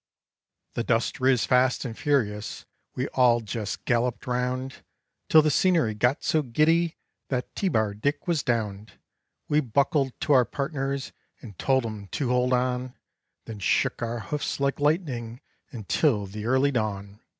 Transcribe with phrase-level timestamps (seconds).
[0.73, 2.65] The dust riz fast and furious;
[2.95, 4.83] we all jes galloped round,
[5.29, 6.97] Till the scenery got so giddy
[7.29, 8.93] that T Bar Dick was downed.
[9.47, 11.11] We buckled to our partners
[11.41, 12.95] and told 'em to hold on,
[13.45, 15.39] Then shook our hoofs like lightning
[15.71, 17.19] until the early dawn.